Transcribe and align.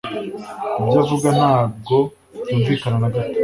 Ibyo 0.81 0.97
avuga 1.03 1.27
ntabwo 1.37 1.95
byumvikana 2.41 2.97
na 3.01 3.09
gato. 3.13 3.39